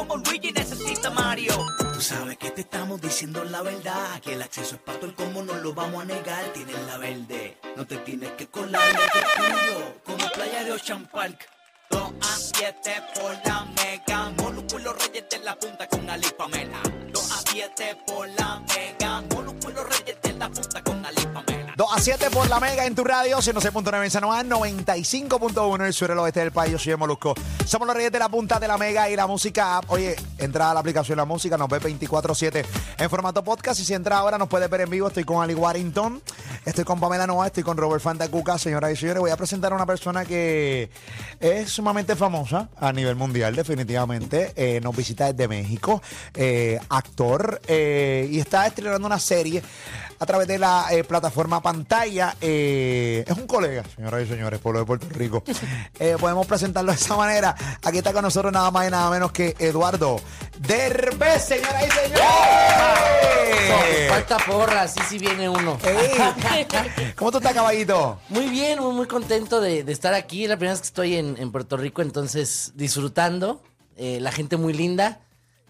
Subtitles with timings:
[0.00, 1.52] como Luigi necesita Mario.
[1.92, 5.14] Tú sabes que te estamos diciendo la verdad, que el acceso es para todo el
[5.14, 6.42] combo, no lo vamos a negar.
[6.54, 11.06] Tienes la verde, no te tienes que colar, que es tuyo, como playa de Ocean
[11.06, 11.48] Park.
[11.90, 14.30] 2 a 7 por la mega.
[14.38, 16.80] Molúsculos reyes de la punta con Ali Pamela.
[17.12, 19.20] 2 a 7 por la mega.
[19.34, 21.49] Molúsculos reyes de la punta con Ali Pamela.
[21.80, 25.80] 2 a 7 por la mega en tu radio, 106.9 en San Juan, 95.1 en
[25.86, 26.72] el sur del oeste del país.
[26.72, 27.32] Yo soy Molusco.
[27.64, 29.80] Somos los reyes de la punta de la mega y la música.
[29.86, 32.66] Oye, entra a la aplicación La Música, nos ve 24-7
[32.98, 33.80] en formato podcast.
[33.80, 35.08] Y si entra ahora, nos puedes ver en vivo.
[35.08, 36.20] Estoy con Ali Warrington,
[36.66, 38.58] estoy con Pamela Noa, estoy con Robert Fantacuca.
[38.58, 40.90] Señoras y señores, voy a presentar a una persona que
[41.40, 44.52] es sumamente famosa a nivel mundial, definitivamente.
[44.54, 46.02] Eh, nos visita desde México,
[46.34, 49.62] eh, actor, eh, y está estrenando una serie
[50.18, 52.36] a través de la plataforma pantalla.
[52.40, 55.42] Eh, es un colega, señoras y señores, pueblo de Puerto Rico.
[55.98, 57.54] Eh, podemos presentarlo de esa manera.
[57.82, 60.18] Aquí está con nosotros nada más y nada menos que Eduardo
[60.58, 62.20] Derbez, señoras y señores.
[64.08, 65.78] Falta porra, sí, sí viene uno.
[65.84, 66.16] Ey,
[67.16, 68.18] ¿Cómo tú estás, caballito?
[68.30, 70.46] Muy bien, muy, muy contento de, de estar aquí.
[70.46, 73.62] La primera vez que estoy en, en Puerto Rico, entonces disfrutando.
[73.96, 75.20] Eh, la gente muy linda.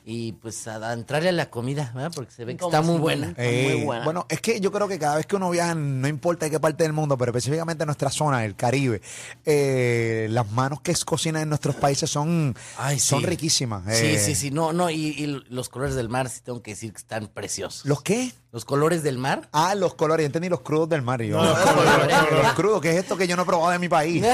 [0.04, 2.10] Y pues a, a entrarle a la comida, ¿verdad?
[2.14, 3.34] Porque se ve que está muy buena.
[3.36, 4.04] Ey, muy buena.
[4.04, 6.58] Bueno, es que yo creo que cada vez que uno viaja, no importa de qué
[6.60, 9.02] parte del mundo, pero específicamente en nuestra zona, el Caribe,
[9.44, 13.08] eh, las manos que cocinan en nuestros países son, Ay, sí.
[13.08, 13.82] son riquísimas.
[13.96, 14.50] Sí, Eh, sí, sí.
[14.50, 17.84] No, no, y, y los colores del mar, sí tengo que decir que están preciosos.
[17.84, 18.32] ¿Los qué?
[18.52, 19.48] Los colores del mar.
[19.52, 21.22] Ah, los colores, yo entendí los crudos del mar.
[21.22, 23.88] yo, No, los, colores, crudos, que es esto que yo no he probado de mi
[23.88, 24.22] país.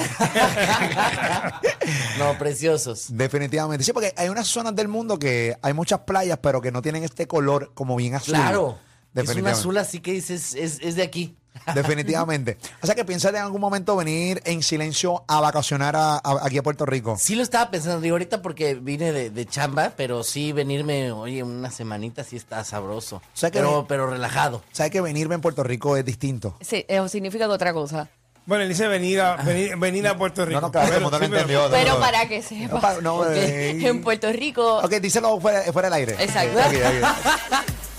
[2.18, 3.08] no, preciosos.
[3.10, 3.84] Definitivamente.
[3.84, 7.04] Sí, porque hay unas zonas del mundo que hay muchas playas, pero que no tienen
[7.04, 8.34] este color como bien azul.
[8.34, 8.78] Claro.
[9.14, 11.36] Es un azul así que dices, es, es de aquí.
[11.74, 12.58] Definitivamente.
[12.82, 16.58] O sea que piensas en algún momento venir en silencio a vacacionar a- a- aquí
[16.58, 17.16] a Puerto Rico.
[17.18, 21.42] Sí lo estaba pensando, digo, ahorita porque vine de, de chamba, pero sí venirme, oye,
[21.42, 23.22] una semanita sí está sabroso.
[23.34, 24.62] sea que- pero, pero relajado.
[24.72, 26.56] Sabes que venirme en Puerto Rico es distinto.
[26.60, 28.08] Sí, eso significa otra cosa.
[28.44, 30.60] Bueno, él dice venir a, venir, venir a Puerto Rico.
[30.60, 31.68] No, no, claro, Pero como no lo sí, pero- entendió.
[31.70, 32.00] Pero no.
[32.00, 36.16] para que No, sepas, no, eh, en Puerto Rico, Ok, díselo fuera, fuera del aire.
[36.22, 36.56] Exacto.
[36.60, 37.66] Ok, ok.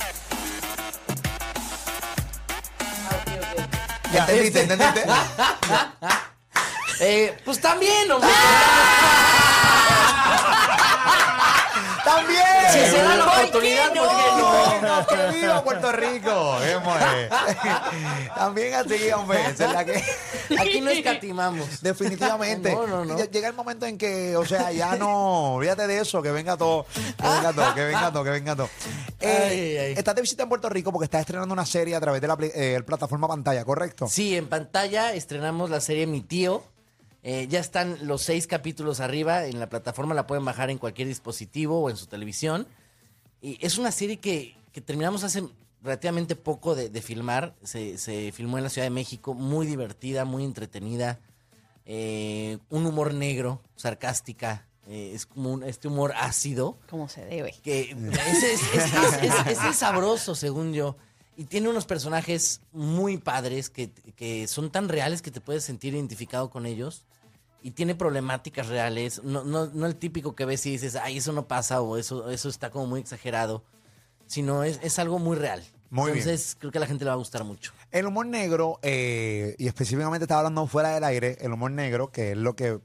[4.14, 4.62] ¿Ya entendiste?
[4.62, 5.06] ¿Entendiste?
[7.00, 8.28] Eh, pues también, hombre.
[12.08, 12.44] ¡También!
[12.72, 14.02] Si se da la ¿Por qué oportunidad, no?
[14.04, 14.98] ¿por qué no?
[14.98, 16.58] No, que viva Puerto Rico.
[18.36, 19.46] También así, hombre.
[19.50, 20.04] Esa es la que...
[20.60, 21.82] Aquí no escatimamos.
[21.82, 22.72] Definitivamente.
[22.74, 23.18] No, no, no.
[23.18, 26.56] Ll- Llega el momento en que, o sea, ya no, olvídate de eso, que venga
[26.58, 26.86] todo,
[27.18, 28.70] que venga todo, que venga todo, que venga todo.
[29.20, 29.94] Eh, Ay, ay.
[29.98, 32.38] Estás de visita en Puerto Rico porque estás estrenando una serie a través de la
[32.40, 34.08] eh, plataforma pantalla, ¿correcto?
[34.08, 36.64] Sí, en pantalla estrenamos la serie Mi Tío.
[37.30, 39.46] Eh, ya están los seis capítulos arriba.
[39.48, 42.68] En la plataforma la pueden bajar en cualquier dispositivo o en su televisión.
[43.42, 45.44] Y es una serie que, que terminamos hace
[45.84, 47.54] relativamente poco de, de filmar.
[47.64, 49.34] Se, se filmó en la Ciudad de México.
[49.34, 51.20] Muy divertida, muy entretenida.
[51.86, 54.66] Eh, un humor negro, sarcástica.
[54.88, 57.54] eh, es como un- este humor ácido como se debe.
[57.62, 57.92] que
[58.32, 58.62] ese es,
[59.70, 60.96] es- sabroso, según yo.
[61.36, 65.94] Y tiene unos personajes muy padres que, que son tan reales que te puedes sentir
[65.94, 67.04] identificado con ellos.
[67.62, 69.24] Y tiene problemáticas reales.
[69.24, 72.30] No, no, no el típico que ves y dices, ay, eso no pasa o eso,
[72.30, 73.64] eso está como muy exagerado.
[74.28, 75.64] Sino es, es algo muy real.
[75.90, 76.18] Muy bien.
[76.18, 77.72] Entonces creo que a la gente le va a gustar mucho.
[77.92, 82.32] El humor negro, eh, y específicamente estaba hablando fuera del aire, el humor negro, que
[82.32, 82.80] es lo que,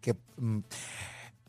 [0.00, 0.60] que, mm,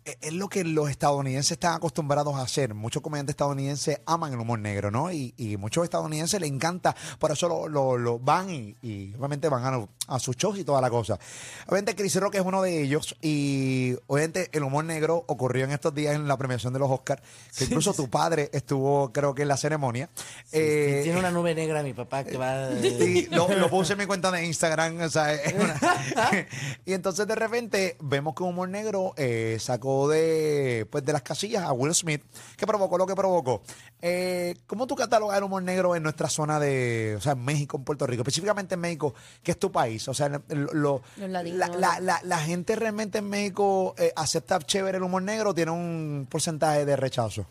[0.04, 2.74] es lo que los estadounidenses están acostumbrados a hacer.
[2.74, 5.12] Muchos comediantes estadounidenses aman el humor negro, ¿no?
[5.12, 9.48] Y, y muchos estadounidenses les encanta, por eso lo, lo- lo van y, y obviamente
[9.48, 11.20] van a, a sus shows y toda la cosa.
[11.68, 15.94] Obviamente Chris Rock es uno de ellos y obviamente el humor negro ocurrió en estos
[15.94, 17.22] días en la premiación de los Oscars,
[17.56, 20.10] que incluso tu padre estuvo creo que en la ceremonia.
[20.52, 22.72] Eh, tiene una nube negra mi papá que va...
[22.72, 25.00] y lo, lo puse en mi cuenta de Instagram.
[25.02, 25.80] o sea, es una-
[26.86, 31.64] y entonces de repente vemos que Humor Negro eh, sacó de, pues, de las casillas
[31.64, 32.24] a Will Smith,
[32.58, 33.62] que provocó lo que provocó.
[34.02, 37.78] Eh, ¿Cómo tú catalogas el humor negro en nuestra zona de, o sea, en México,
[37.78, 39.14] en Puerto Rico, específicamente en México,
[39.44, 40.08] que es tu país?
[40.08, 45.04] O sea, lo- la, la- la- la gente realmente en México eh, acepta chévere el
[45.04, 47.46] humor negro o tiene un porcentaje de rechazo.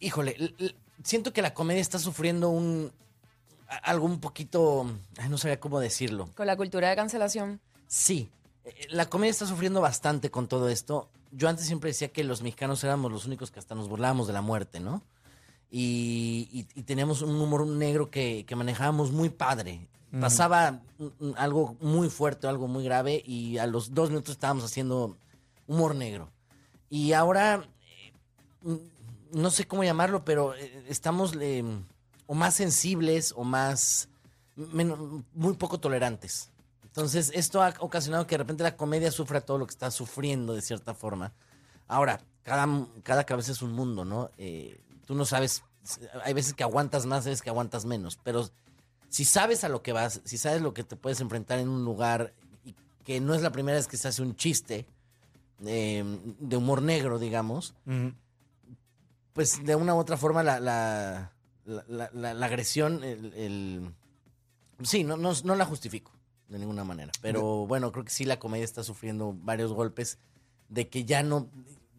[0.00, 0.54] Híjole,
[1.02, 2.92] siento que la comedia está sufriendo un...
[3.68, 4.86] a- algo un poquito...
[5.18, 6.28] ay, no sabía cómo decirlo.
[6.36, 7.60] Con la cultura de cancelación.
[7.88, 8.30] Sí,
[8.64, 11.08] eh, la comedia está sufriendo bastante con todo esto.
[11.32, 14.32] Yo antes siempre decía que los mexicanos éramos los únicos que hasta nos burlábamos de
[14.32, 15.02] la muerte, ¿no?
[15.70, 19.86] Y, y- y teníamos un humor negro que, que manejábamos muy padre.
[20.20, 24.64] Pasaba mm, mm, algo muy fuerte, algo muy grave, y a los dos minutos estábamos
[24.64, 25.18] haciendo
[25.66, 26.30] humor negro.
[26.88, 27.68] Y ahora,
[28.64, 28.80] eh,
[29.32, 31.62] no sé cómo llamarlo, pero eh, estamos eh,
[32.26, 34.08] o más sensibles o más,
[34.56, 36.50] muy poco tolerantes.
[36.88, 40.54] Entonces, esto ha ocasionado que de repente la comedia sufra todo lo que está sufriendo
[40.54, 41.32] de cierta forma.
[41.86, 42.66] Ahora, cada,
[43.02, 44.30] cada cabeza es un mundo, ¿no?
[44.36, 45.62] Eh, tú no sabes,
[46.24, 48.48] hay veces que aguantas más, hay veces que aguantas menos, pero
[49.08, 51.84] si sabes a lo que vas, si sabes lo que te puedes enfrentar en un
[51.84, 52.74] lugar y
[53.04, 54.86] que no es la primera vez que se hace un chiste
[55.64, 56.04] eh,
[56.40, 57.74] de humor negro, digamos,
[59.32, 61.32] pues de una u otra forma la, la,
[61.64, 63.94] la, la- la- la agresión, el, el-
[64.82, 66.10] sí, no, no, no la justifico
[66.48, 67.12] de ninguna manera.
[67.20, 70.18] Pero bueno, creo que sí la comedia está sufriendo varios golpes
[70.68, 71.48] de que ya no,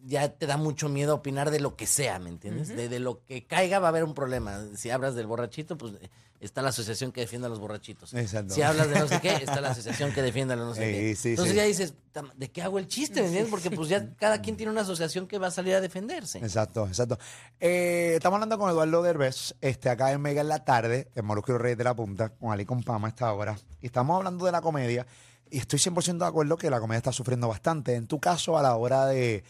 [0.04, 2.68] ya te da mucho miedo opinar de lo que sea, ¿me entiendes?
[2.68, 4.60] de, de lo que caiga va a haber un problema.
[4.76, 6.08] Si hablas del borrachito, pues eh,
[6.40, 8.14] está la asociación que defiende a los borrachitos.
[8.14, 8.54] Exacto.
[8.54, 10.80] Si hablas de no sé qué, está la asociación que defiende a los no sé
[10.92, 11.14] qué.
[11.16, 11.56] sí, Entonces sí.
[11.58, 13.20] ya dices, "Tam- ¿de qué hago el chiste?
[13.20, 13.50] ¿Me entiendes?
[13.50, 16.38] Porque pues ya cada quien tiene una asociación que va a salir a defenderse.
[16.38, 17.18] Exacto, exacto.
[17.60, 21.56] Eh, estamos hablando con Eduardo Derbez, este, acá en Mega en la tarde, en Molusco
[21.58, 23.58] Reyes de la Punta, con Ali Compama a esta hora.
[23.82, 25.06] Y estamos hablando de la comedia.
[25.50, 27.96] Y estoy 100% de acuerdo que la comedia está sufriendo bastante.
[27.96, 29.42] En tu caso, a la hora de.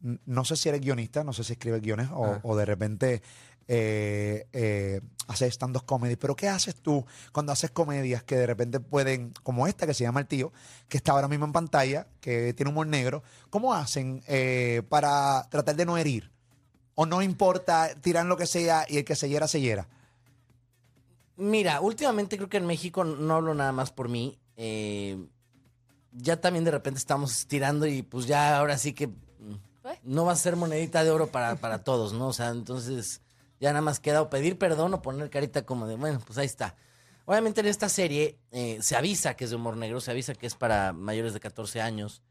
[0.00, 2.40] No sé si eres guionista, no sé si escribes guiones o, Ah.
[2.42, 3.22] o de repente
[3.68, 6.14] eh, eh, haces stand-up comedy.
[6.16, 10.04] Pero ¿qué haces tú cuando haces comedias que de repente pueden, como esta que se
[10.04, 10.52] llama El Tío,
[10.88, 13.24] que está ahora mismo en pantalla, que tiene humor negro?
[13.50, 16.30] ¿Cómo hacen eh, para tratar de no herir?
[16.94, 19.88] ¿O no importa, tiran lo que sea y el que se hiera, se hiera?
[21.36, 24.38] Mira, últimamente creo que en México no hablo nada más por mí.
[24.56, 25.18] eh,
[26.18, 29.10] ya también de repente estamos tirando y pues ya ahora sí que
[29.86, 29.98] Pues.
[30.02, 32.28] no va a ser monedita de oro para, para todos, ¿no?
[32.28, 33.20] O sea, entonces
[33.60, 36.46] ya nada más queda o pedir perdón o poner carita como de, bueno, pues ahí
[36.46, 36.74] está.
[37.24, 40.46] Obviamente en esta serie eh, se avisa que es de humor negro, se avisa que
[40.46, 42.22] es para mayores de 14 años.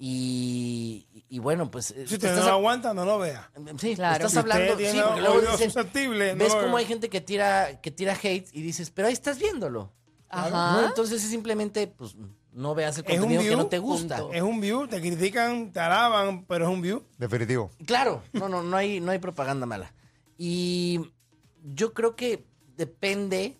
[0.00, 1.90] Y, y bueno, pues...
[1.90, 3.50] eh, Si usted no estás lo a- aguanta, no lo vea.
[3.78, 4.26] Sí, Claro.
[4.26, 4.76] estás hablando...
[4.78, 7.90] sí, porque luego oído dices, susceptible, no ves lo cómo hay gente que tira, que
[7.90, 9.92] tira hate y dices, pero ahí estás viéndolo.
[10.28, 10.72] Ajá.
[10.80, 10.86] ¿no?
[10.86, 12.14] Entonces es simplemente, pues,
[12.58, 14.18] no veas el contenido que no te gusta.
[14.18, 14.32] punto.
[14.34, 17.04] Es un view, te critican, te alaban, pero es un view.
[17.16, 17.70] Definitivo.
[17.86, 19.94] Claro, no, no, no hay, no hay propaganda mala.
[20.36, 21.00] Y
[21.64, 22.44] yo creo que
[22.76, 23.56] depende.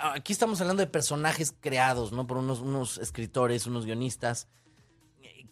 [0.00, 2.26] Aquí estamos hablando de personajes creados, ¿no?
[2.26, 4.48] Por unos, unos escritores, unos guionistas,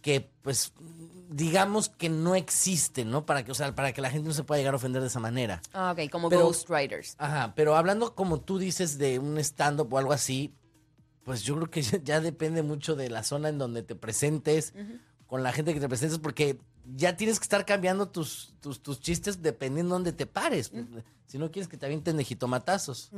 [0.02, 0.72] que, pues,
[1.28, 3.24] digamos que no existen, ¿no?
[3.24, 5.08] Para que, o sea, para que la gente no se pueda llegar a ofender de
[5.08, 5.62] esa manera.
[5.72, 7.14] Ah, ok, como Pero- Ghostwriters.
[7.18, 10.54] Ajá, pero hablando como tú dices de un stand-up o algo así,
[11.24, 14.72] pues yo creo que ya, depende mucho de la zona en donde te presentes,
[15.26, 16.58] con la gente que te presentes, porque
[16.96, 20.72] ya tienes que estar cambiando tus, tus, tus chistes dependiendo de dónde te pares.
[21.26, 23.10] Si no quieres que te avienten de jitomatazos.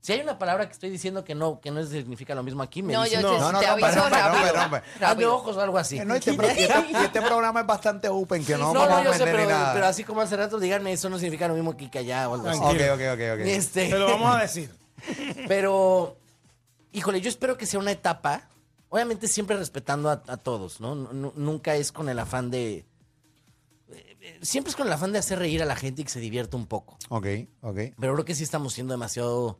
[0.00, 2.82] Si hay una palabra que estoy diciendo que no, que no significa lo mismo aquí,
[2.82, 4.82] me No, dicen, yo No, te, no, no, te no, aviso rápido.
[5.02, 6.00] hazme ojos o algo así.
[6.00, 9.24] No, este este, programa es bastante open, que no, No, vamos no, a yo sé,
[9.24, 9.74] pero, ni nada.
[9.74, 12.34] pero así como hace rato, díganme, eso no significa lo mismo aquí que allá o
[12.34, 12.58] algo así.
[12.60, 12.94] Ok, Tranquilo.
[12.94, 13.46] ok, ok, ok.
[13.46, 14.70] Este, Te lo vamos a decir.
[15.48, 16.16] Pero,
[16.92, 18.48] híjole, yo espero que sea una etapa,
[18.88, 20.94] obviamente siempre respetando a, a todos, ¿no?
[20.94, 22.84] Nu- nu- Nunca es con el afán de...
[23.88, 26.10] eh, eh, Siempre es con el afán de hacer reír a la gente y que
[26.10, 26.98] se divierta un poco.
[27.08, 27.26] Ok,
[27.62, 27.78] ok.
[27.98, 29.58] Pero creo que sí estamos siendo demasiado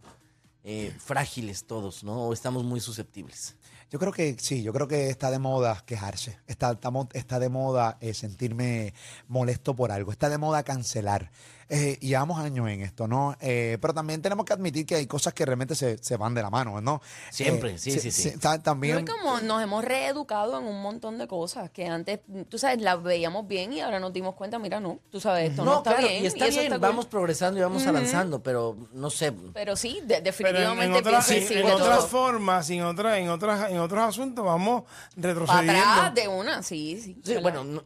[0.64, 2.24] eh, frágiles todos, ¿no?
[2.26, 3.56] O estamos muy susceptibles.
[3.90, 6.38] Yo creo que sí, yo creo que está de moda quejarse.
[6.46, 8.94] Está, está, está de moda eh, sentirme
[9.26, 10.12] molesto por algo.
[10.12, 11.32] Está de moda cancelar.
[11.72, 13.36] Eh, y llevamos años en esto, ¿no?
[13.40, 16.42] Eh, pero también tenemos que admitir que hay cosas que realmente se, se van de
[16.42, 17.00] la mano, ¿no?
[17.30, 18.22] Siempre, Eh, sí, se- sí, sí.
[18.30, 19.04] se- Yo también.
[19.04, 22.80] creo que como nos hemos reeducado en un montón de cosas que antes, tú sabes,
[22.82, 25.92] las veíamos bien y ahora nos dimos cuenta, mira, no, tú sabes, esto no, está
[25.92, 26.24] claro, bien.
[26.24, 29.30] y está eso bien, vamos progresando y vamos avanzando, pero no sé.
[29.54, 32.08] Pero sí, de- Pero en, definitivamente en otras, en, en otras todo.
[32.08, 34.82] formas, en, otras en, otras, en otros asuntos, vamos
[35.14, 35.80] Para retrocediendo.
[35.80, 37.36] atrás de una, sí, sí.
[37.40, 37.84] Bueno, no-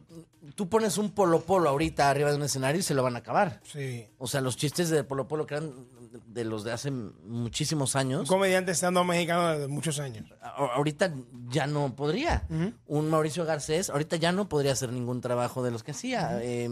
[0.55, 3.19] tú pones un polo polo ahorita arriba de un escenario y se lo van a
[3.19, 3.59] acabar.
[3.63, 3.74] Sí.
[4.17, 5.73] O sea, los chistes de Polo Polo que eran
[6.27, 10.25] de los de hace muchísimos Un años, comediante estando mexicano desde muchos años.
[10.41, 11.13] a- ahorita
[11.49, 12.47] ya no podría.
[12.87, 16.39] Un Mauricio Garcés, ahorita ya no podría hacer ningún trabajo de los que hacía.
[16.41, 16.69] Eh,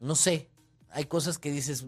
[0.00, 0.48] no sé,
[0.90, 1.86] hay cosas que dices,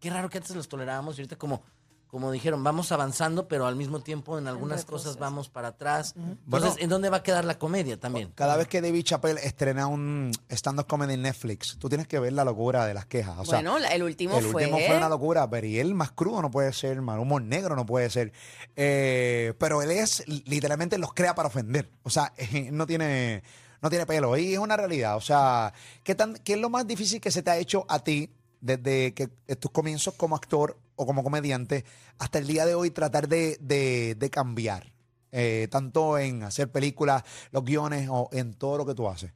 [0.00, 1.62] qué raro que antes los tolerábamos y ahorita como,
[2.08, 6.14] como dijeron, vamos avanzando, pero al mismo tiempo en algunas cosas vamos para atrás.
[6.16, 6.74] Entonces, Bueno.
[6.78, 8.32] ¿en dónde va a quedar la comedia también?
[8.34, 12.32] Cada vez que David Chappelle estrena un stand-up comedy en Netflix, tú tienes que ver
[12.32, 13.36] la locura de las quejas.
[13.38, 14.64] O sea, bueno, el último el fue.
[14.64, 17.76] último fue una locura, pero y él más crudo no puede ser, mal humor negro
[17.76, 18.32] no puede ser.
[18.76, 21.90] Eh, pero él es, literalmente los crea para ofender.
[22.02, 22.32] O sea,
[22.70, 23.42] no tiene,
[23.82, 24.36] no tiene pelo.
[24.36, 25.16] Y es una realidad.
[25.16, 25.72] O sea,
[26.02, 28.30] ¿qué, tan, ¿qué es lo más difícil que se te ha hecho a ti
[28.66, 31.84] desde que tus comienzos como actor o como comediante
[32.18, 34.92] hasta el día de hoy tratar de, de- de cambiar?
[35.32, 39.32] Eh, tanto en hacer películas, los guiones o en todo lo que tú haces.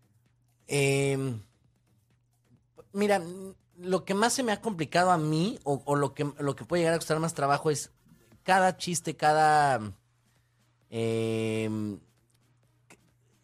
[0.66, 1.18] Eh,
[2.92, 3.20] mira,
[3.76, 6.82] lo que más se me ha complicado a mí, o, lo, que, lo que puede
[6.82, 7.90] llegar a costar más trabajo, es
[8.44, 9.92] cada chiste, cada.
[10.90, 11.98] eh,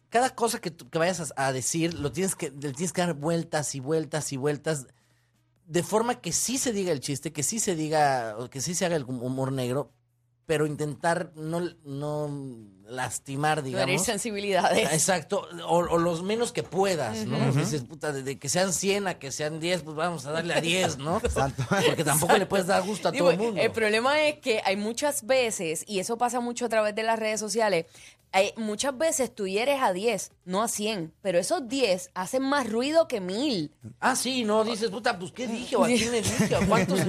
[0.09, 3.13] cada cosa que, que vayas a, a decir, lo tienes que, le tienes que dar
[3.13, 4.87] vueltas y vueltas y vueltas.
[5.67, 8.85] De forma que sí se diga el chiste, que sí se diga, que sí se
[8.85, 9.91] haga el humor negro,
[10.47, 12.31] pero intentar no, no
[12.87, 14.05] lastimar, No herir digamos.
[14.05, 14.91] sensibilidades.
[14.93, 17.51] Exacto, o, o los menos que puedas, ¿no?
[17.51, 20.53] Dices, puta, de, de que sean 100 a que sean 10, pues vamos a darle
[20.53, 21.19] a 10, ¿no?
[21.85, 23.61] Porque tampoco le puedes dar gusto a Digo, todo el mundo.
[23.61, 27.19] el problema es que hay muchas veces, y eso pasa mucho a través de las
[27.19, 27.85] redes sociales,
[28.33, 32.69] hay, muchas veces tú hieres a 10, no a 100, pero esos 10 hacen más
[32.69, 33.71] ruido que mil.
[34.01, 35.77] Ah, sí, no, dices, puta, pues ¿qué dije?
[35.77, 36.55] ¿O a quién le dije?
[36.55, 36.99] ¿A cuántos?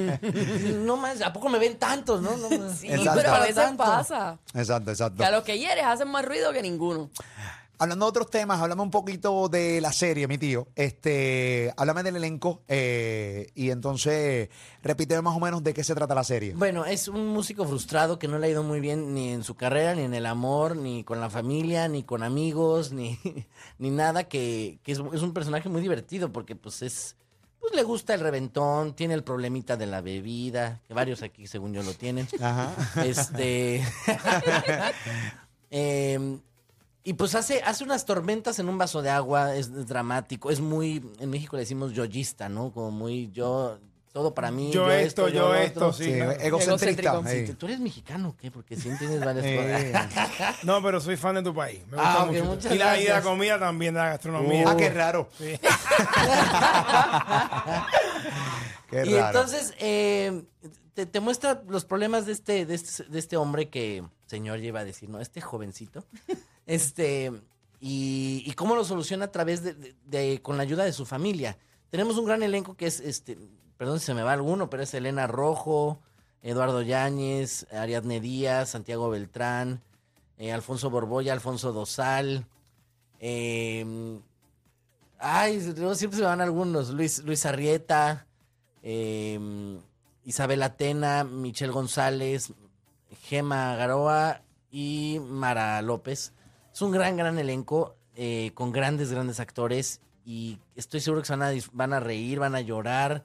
[0.76, 2.36] No más, ¿a poco me ven tantos, no?
[2.36, 3.10] no Sí, Exacto.
[3.30, 3.84] Pero a para veces tanto.
[3.84, 4.38] pasa.
[4.54, 5.18] Exacto, exacto.
[5.18, 7.10] Que a los que hieres hacen más ruido que ninguno.
[7.80, 10.66] Hablando de otros temas, háblame un poquito de la serie, mi tío.
[10.74, 14.48] Este, háblame del elenco eh, y entonces
[14.82, 16.54] repíteme más o menos de qué se trata la serie.
[16.56, 19.54] Bueno, es un músico frustrado que no le ha ido muy bien ni en su
[19.54, 23.16] carrera, ni en el amor, ni con la familia, ni con amigos, ni,
[23.78, 27.14] ni nada, que, que es, es un personaje muy divertido porque pues es,
[27.60, 31.72] pues le gusta el reventón, tiene el problemita de la bebida, que varios aquí según
[31.74, 32.28] yo lo tienen.
[32.40, 32.74] Ajá.
[33.04, 33.82] Este.
[35.70, 36.40] Em,
[37.04, 41.02] y pues hace, hace unas tormentas en un vaso de agua, es dramático, es muy,
[41.18, 42.72] en México le decimos yoyista, ¿no?
[42.72, 43.78] Como muy yo,
[44.12, 44.70] todo para mí.
[44.72, 46.04] Yo esto, yo esto, sí.
[46.04, 46.32] Sí, claro.
[46.40, 47.22] egocentrista.
[47.28, 48.50] Sí, ¿Tú eres mexicano o qué?
[48.50, 49.92] Porque sí entiendes varias Eh.
[49.92, 50.56] cosas.
[50.64, 51.80] No, pero soy fan de tu país.
[51.90, 52.74] Me gusta Ah, mucho.
[52.74, 54.64] y, la, y la comida también, de la gastronomía.
[54.68, 55.28] Ah, qué raro.
[55.38, 55.58] Sí.
[58.90, 59.26] Qué y raro.
[59.26, 60.42] entonces eh,
[60.94, 64.80] te, te muestra los problemas de este, de este, de este hombre que, señor, lleva
[64.80, 65.20] a decir, ¿no?
[65.20, 66.04] Este jovencito.
[66.66, 67.32] este,
[67.80, 71.04] y, y cómo lo soluciona a través de, de- de- con la ayuda de su
[71.06, 71.58] familia.
[71.90, 73.38] Tenemos un gran elenco que es, este,
[73.78, 76.00] perdón si se me va alguno, pero es Elena Rojo,
[76.42, 79.80] Eduardo Yáñez, Ariadne Díaz, Santiago Beltrán,
[80.36, 82.46] eh, Alfonso Borbolla, Alfonso Dosal,
[83.20, 84.20] eh,
[85.18, 86.90] Ay, siempre se me van algunos.
[86.90, 88.26] Luis, Luis Arrieta,
[88.82, 89.38] eh,
[90.24, 92.52] Isabel Atena, Michelle González,
[93.22, 96.32] Gema Garoa y Mara López.
[96.72, 101.36] Es un gran, gran elenco eh, con grandes, grandes actores y estoy seguro que se
[101.36, 103.24] van a, van a reír, van a llorar,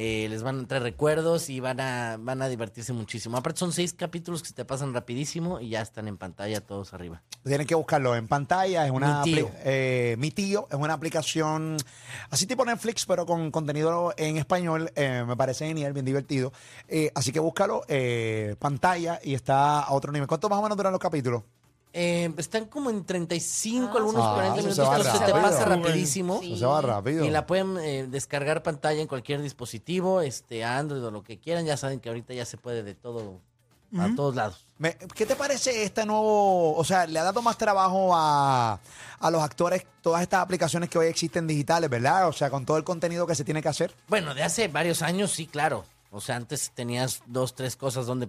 [0.00, 3.36] eh, les van a traer recuerdos y van a, van a divertirse muchísimo.
[3.36, 6.94] Aparte son seis capítulos que se te pasan rapidísimo y ya están en pantalla todos
[6.94, 7.20] arriba.
[7.42, 8.84] Tienen que buscarlo en pantalla.
[8.86, 9.50] Es una Mi tío.
[9.64, 11.76] eh, Mi tío es una aplicación
[12.30, 14.92] así tipo Netflix, pero con contenido en español.
[14.94, 16.52] Eh, me parece genial, bien divertido.
[17.16, 17.82] Así que búscalo,
[18.60, 20.28] pantalla y está a otro nivel.
[20.28, 21.42] ¿Cuánto más o menos duran los capítulos?
[21.92, 25.24] Eh, están como en 35, Ah, algunos Ah, 40 eso minutos, se va pero se
[25.24, 26.40] te pasa rapidísimo.
[26.40, 26.58] Sí.
[26.58, 27.24] Se va rápido.
[27.24, 31.64] Y la pueden eh, descargar pantalla en cualquier dispositivo, este Android o lo que quieran.
[31.64, 33.40] Ya saben que ahorita ya se puede de todo,
[33.98, 34.66] a todos lados.
[34.76, 36.76] Me- ¿Qué te parece este nuevo?
[36.76, 38.78] O sea, le ha dado más trabajo a,
[39.18, 42.28] a los actores todas estas aplicaciones que hoy existen digitales, ¿verdad?
[42.28, 43.94] O sea, con todo el contenido que se tiene que hacer.
[44.08, 45.84] Bueno, de hace varios años, sí, claro.
[46.10, 48.28] O sea, antes tenías dos, tres cosas donde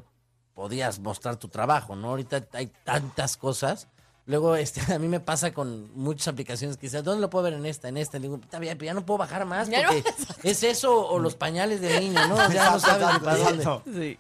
[0.60, 2.10] podías mostrar tu trabajo, ¿no?
[2.10, 3.88] Ahorita hay tantas cosas.
[4.26, 7.54] Luego, este, a mí me pasa con muchas aplicaciones que dicen, ¿dónde lo puedo ver
[7.54, 8.18] en esta, en esta?
[8.18, 9.88] Y digo, "Puta, ya, ya no puedo bajar más Ya no.
[9.88, 10.04] porque
[10.44, 12.52] es eso o los pañales del niño, ¿no?
[12.52, 13.64] Ya no sabes ni para dónde.
[13.94, 14.20] Sí.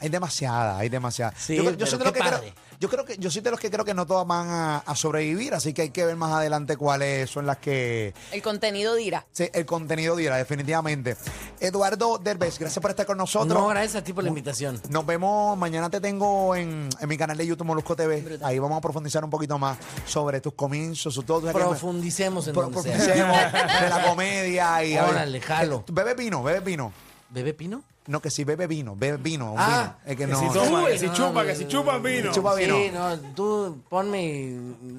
[0.00, 1.34] Hay demasiada, hay demasiada.
[1.36, 2.40] Sí, yo, yo soy de que creo.
[2.80, 4.94] Yo creo que yo soy de los que creo que no todas van a, a
[4.96, 9.26] sobrevivir, así que hay que ver más adelante cuáles son las que El contenido dirá.
[9.32, 11.16] sí, el contenido diera, definitivamente.
[11.60, 13.52] Eduardo Derbez, gracias por estar con nosotros.
[13.58, 14.80] No, gracias a ti por la invitación.
[14.90, 18.38] Nos vemos, mañana te tengo en, en mi canal de YouTube Molusco TV.
[18.42, 21.50] Ahí vamos a profundizar un poquito más sobre tus comienzos, su todo.
[21.52, 22.92] Profundicemos en Pro- donde sea.
[22.96, 25.84] profundicemos de la comedia y Órale, jalo.
[25.88, 26.92] Bebe vino, bebe vino.
[27.28, 27.82] ¿Bebé Pino?
[28.08, 29.94] No, que si bebe vino, bebe vino, un Ah, vino.
[30.04, 30.38] Es que Que no.
[30.40, 32.32] si toma, que si chupa, que si chupa vino.
[32.32, 32.74] Chupa vino.
[32.76, 34.54] Sí, no, tú ponme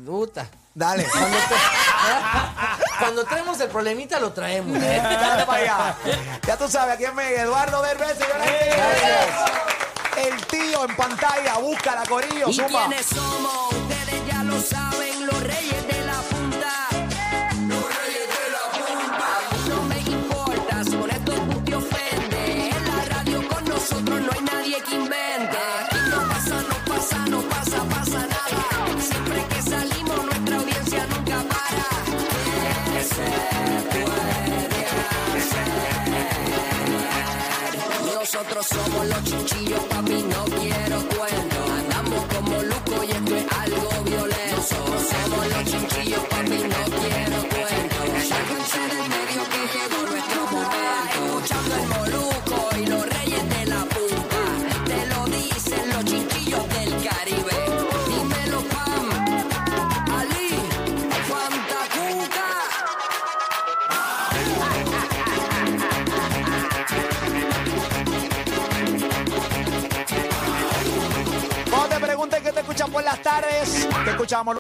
[0.06, 0.48] puta.
[0.76, 1.06] Dale.
[1.12, 1.56] Cuando, te-
[3.00, 4.80] cuando traemos el problemita, lo traemos.
[4.82, 5.96] Dale para allá.
[6.46, 8.52] Ya tú sabes, aquí es Miguel Eduardo Derbez, señores.
[10.18, 12.88] El tío en pantalla, busca la corillo, ¿Y zumba.
[12.88, 13.67] quiénes somos?